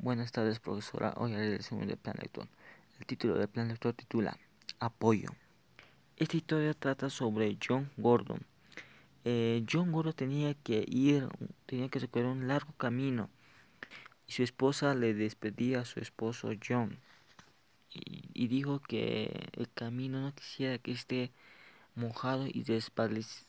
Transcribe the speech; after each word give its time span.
Buenas 0.00 0.30
tardes, 0.30 0.60
profesora. 0.60 1.12
Hoy 1.16 1.34
haré 1.34 1.48
el 1.48 1.56
resumen 1.56 1.88
del 1.88 1.96
plan. 1.96 2.14
El 3.00 3.06
título 3.06 3.34
del 3.34 3.48
plan 3.48 3.66
lector 3.66 3.94
titula 3.94 4.38
Apoyo. 4.78 5.30
Esta 6.16 6.36
historia 6.36 6.72
trata 6.72 7.10
sobre 7.10 7.58
John 7.60 7.90
Gordon. 7.96 8.46
Eh, 9.24 9.64
John 9.68 9.90
Gordon 9.90 10.12
tenía 10.12 10.54
que 10.54 10.84
ir, 10.86 11.28
tenía 11.66 11.88
que 11.88 11.98
recorrer 11.98 12.28
un 12.28 12.46
largo 12.46 12.72
camino 12.74 13.28
y 14.28 14.32
su 14.32 14.44
esposa 14.44 14.94
le 14.94 15.14
despedía 15.14 15.80
a 15.80 15.84
su 15.84 15.98
esposo 15.98 16.52
John 16.64 17.00
y, 17.90 18.46
dijo 18.46 18.78
que 18.78 19.48
el 19.54 19.68
camino 19.68 20.20
no 20.20 20.32
quisiera 20.32 20.78
que 20.78 20.92
esté 20.92 21.32
mojado 21.96 22.46
y 22.46 22.62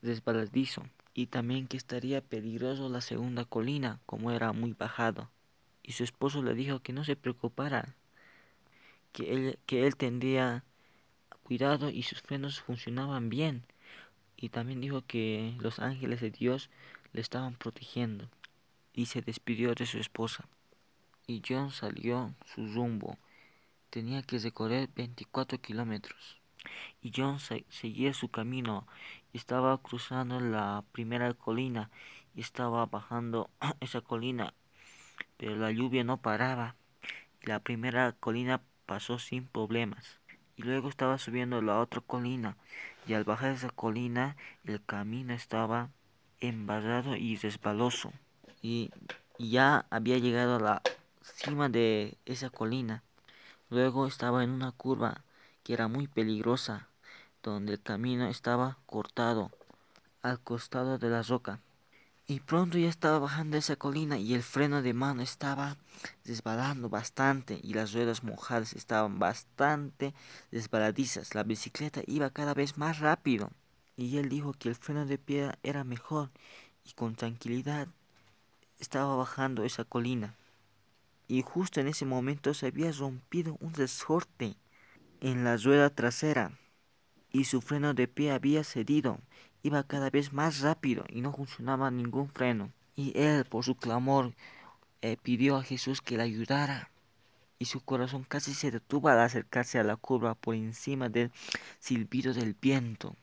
desbaladizo 0.00 0.84
y 1.12 1.26
también 1.26 1.68
que 1.68 1.76
estaría 1.76 2.22
peligroso 2.22 2.88
la 2.88 3.02
segunda 3.02 3.44
colina 3.44 4.00
como 4.06 4.30
era 4.30 4.54
muy 4.54 4.72
bajado 4.72 5.30
y 5.90 5.92
su 5.92 6.04
esposo 6.04 6.40
le 6.40 6.54
dijo 6.54 6.78
que 6.78 6.92
no 6.92 7.02
se 7.02 7.16
preocupara, 7.16 7.96
que 9.12 9.32
él, 9.32 9.58
que 9.66 9.88
él 9.88 9.96
tendría 9.96 10.62
cuidado 11.42 11.90
y 11.90 12.04
sus 12.04 12.22
frenos 12.22 12.60
funcionaban 12.60 13.28
bien. 13.28 13.64
Y 14.36 14.50
también 14.50 14.80
dijo 14.80 15.04
que 15.04 15.56
los 15.58 15.80
ángeles 15.80 16.20
de 16.20 16.30
Dios 16.30 16.70
le 17.12 17.20
estaban 17.20 17.56
protegiendo. 17.56 18.30
Y 18.94 19.06
se 19.06 19.20
despidió 19.20 19.74
de 19.74 19.84
su 19.84 19.98
esposa. 19.98 20.48
Y 21.26 21.42
John 21.44 21.72
salió 21.72 22.36
su 22.54 22.68
rumbo. 22.68 23.18
Tenía 23.90 24.22
que 24.22 24.38
recorrer 24.38 24.90
24 24.94 25.60
kilómetros. 25.60 26.38
Y 27.02 27.10
John 27.16 27.40
seguía 27.68 28.14
su 28.14 28.28
camino. 28.28 28.86
Estaba 29.32 29.76
cruzando 29.78 30.38
la 30.38 30.84
primera 30.92 31.34
colina 31.34 31.90
y 32.36 32.42
estaba 32.42 32.86
bajando 32.86 33.50
esa 33.80 34.02
colina 34.02 34.54
pero 35.40 35.56
la 35.56 35.70
lluvia 35.70 36.04
no 36.04 36.18
paraba. 36.18 36.76
La 37.40 37.60
primera 37.60 38.12
colina 38.12 38.60
pasó 38.84 39.18
sin 39.18 39.46
problemas. 39.46 40.20
Y 40.54 40.62
luego 40.64 40.90
estaba 40.90 41.16
subiendo 41.16 41.62
la 41.62 41.80
otra 41.80 42.02
colina. 42.02 42.58
Y 43.06 43.14
al 43.14 43.24
bajar 43.24 43.52
esa 43.52 43.70
colina, 43.70 44.36
el 44.64 44.84
camino 44.84 45.32
estaba 45.32 45.88
embarrado 46.40 47.16
y 47.16 47.36
resbaloso. 47.36 48.12
Y 48.60 48.90
ya 49.38 49.86
había 49.88 50.18
llegado 50.18 50.56
a 50.56 50.60
la 50.60 50.82
cima 51.22 51.70
de 51.70 52.18
esa 52.26 52.50
colina. 52.50 53.02
Luego 53.70 54.06
estaba 54.06 54.44
en 54.44 54.50
una 54.50 54.72
curva 54.72 55.24
que 55.62 55.72
era 55.72 55.88
muy 55.88 56.06
peligrosa, 56.06 56.88
donde 57.42 57.72
el 57.72 57.80
camino 57.80 58.28
estaba 58.28 58.76
cortado 58.84 59.50
al 60.20 60.38
costado 60.40 60.98
de 60.98 61.08
la 61.08 61.22
roca. 61.22 61.60
Y 62.30 62.38
pronto 62.38 62.78
ya 62.78 62.88
estaba 62.88 63.18
bajando 63.18 63.56
esa 63.56 63.74
colina 63.74 64.16
y 64.16 64.34
el 64.34 64.44
freno 64.44 64.82
de 64.82 64.94
mano 64.94 65.20
estaba 65.20 65.76
desbalando 66.22 66.88
bastante 66.88 67.58
y 67.60 67.74
las 67.74 67.92
ruedas 67.92 68.22
mojadas 68.22 68.72
estaban 68.74 69.18
bastante 69.18 70.14
desbaladizas. 70.52 71.34
La 71.34 71.42
bicicleta 71.42 72.02
iba 72.06 72.30
cada 72.30 72.54
vez 72.54 72.78
más 72.78 73.00
rápido 73.00 73.50
y 73.96 74.16
él 74.18 74.28
dijo 74.28 74.52
que 74.52 74.68
el 74.68 74.76
freno 74.76 75.06
de 75.06 75.18
pie 75.18 75.50
era 75.64 75.82
mejor 75.82 76.30
y 76.84 76.92
con 76.92 77.16
tranquilidad 77.16 77.88
estaba 78.78 79.16
bajando 79.16 79.64
esa 79.64 79.82
colina. 79.82 80.36
Y 81.26 81.42
justo 81.42 81.80
en 81.80 81.88
ese 81.88 82.04
momento 82.04 82.54
se 82.54 82.68
había 82.68 82.92
rompido 82.92 83.56
un 83.58 83.74
resorte 83.74 84.54
en 85.20 85.42
la 85.42 85.56
rueda 85.56 85.90
trasera 85.90 86.52
y 87.32 87.46
su 87.46 87.60
freno 87.60 87.92
de 87.92 88.06
pie 88.06 88.30
había 88.30 88.62
cedido 88.62 89.18
iba 89.62 89.82
cada 89.84 90.10
vez 90.10 90.32
más 90.32 90.60
rápido 90.60 91.04
y 91.08 91.20
no 91.20 91.32
funcionaba 91.32 91.90
ningún 91.90 92.28
freno. 92.28 92.72
Y 92.96 93.18
él, 93.18 93.44
por 93.44 93.64
su 93.64 93.76
clamor, 93.76 94.34
eh, 95.02 95.16
pidió 95.22 95.56
a 95.56 95.62
Jesús 95.62 96.00
que 96.00 96.16
le 96.16 96.22
ayudara. 96.22 96.90
Y 97.58 97.66
su 97.66 97.80
corazón 97.80 98.24
casi 98.24 98.54
se 98.54 98.70
detuvo 98.70 99.08
al 99.08 99.20
acercarse 99.20 99.78
a 99.78 99.84
la 99.84 99.96
curva 99.96 100.34
por 100.34 100.54
encima 100.54 101.08
del 101.08 101.30
silbido 101.78 102.32
del 102.32 102.54
viento. 102.54 103.16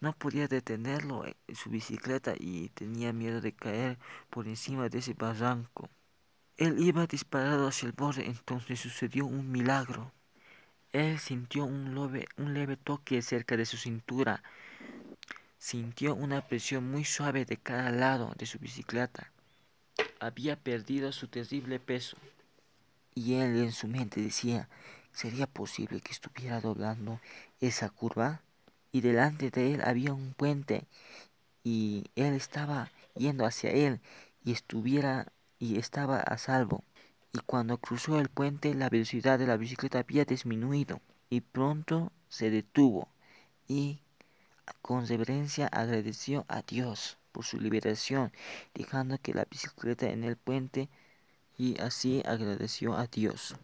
No 0.00 0.12
podía 0.12 0.48
detenerlo 0.48 1.24
en 1.24 1.34
eh, 1.48 1.54
su 1.54 1.70
bicicleta 1.70 2.34
y 2.38 2.68
tenía 2.70 3.12
miedo 3.12 3.40
de 3.40 3.52
caer 3.52 3.98
por 4.30 4.48
encima 4.48 4.88
de 4.88 4.98
ese 4.98 5.14
barranco. 5.14 5.88
Él 6.56 6.78
iba 6.80 7.06
disparado 7.06 7.66
hacia 7.68 7.86
el 7.86 7.92
borde, 7.92 8.26
entonces 8.26 8.80
sucedió 8.80 9.26
un 9.26 9.50
milagro. 9.50 10.12
Él 10.92 11.18
sintió 11.18 11.64
un 11.64 11.96
un 12.36 12.54
leve 12.54 12.76
toque 12.76 13.22
cerca 13.22 13.56
de 13.56 13.64
su 13.64 13.76
cintura 13.78 14.42
Sintió 15.64 16.16
una 16.16 16.40
presión 16.40 16.90
muy 16.90 17.04
suave 17.04 17.44
de 17.44 17.56
cada 17.56 17.92
lado 17.92 18.34
de 18.36 18.46
su 18.46 18.58
bicicleta. 18.58 19.30
Había 20.18 20.56
perdido 20.56 21.12
su 21.12 21.28
terrible 21.28 21.78
peso. 21.78 22.16
Y 23.14 23.34
él 23.34 23.56
en 23.62 23.70
su 23.70 23.86
mente 23.86 24.20
decía, 24.20 24.68
¿sería 25.12 25.46
posible 25.46 26.00
que 26.00 26.10
estuviera 26.10 26.60
doblando 26.60 27.20
esa 27.60 27.90
curva? 27.90 28.42
Y 28.90 29.02
delante 29.02 29.52
de 29.52 29.74
él 29.74 29.82
había 29.84 30.12
un 30.12 30.34
puente 30.34 30.88
y 31.62 32.06
él 32.16 32.34
estaba 32.34 32.90
yendo 33.14 33.46
hacia 33.46 33.70
él 33.70 34.00
y 34.44 34.50
estuviera 34.50 35.30
y 35.60 35.78
estaba 35.78 36.18
a 36.18 36.38
salvo. 36.38 36.82
Y 37.32 37.38
cuando 37.38 37.78
cruzó 37.78 38.18
el 38.18 38.30
puente 38.30 38.74
la 38.74 38.88
velocidad 38.88 39.38
de 39.38 39.46
la 39.46 39.56
bicicleta 39.56 40.00
había 40.00 40.24
disminuido 40.24 41.00
y 41.30 41.40
pronto 41.40 42.10
se 42.28 42.50
detuvo 42.50 43.08
y 43.68 44.01
con 44.80 45.06
reverencia 45.06 45.66
agradeció 45.66 46.44
a 46.48 46.62
Dios 46.62 47.18
por 47.32 47.44
su 47.44 47.60
liberación, 47.60 48.32
dejando 48.74 49.18
que 49.18 49.34
la 49.34 49.44
bicicleta 49.44 50.08
en 50.10 50.24
el 50.24 50.36
puente 50.36 50.88
y 51.58 51.80
así 51.80 52.22
agradeció 52.24 52.96
a 52.96 53.06
Dios. 53.06 53.56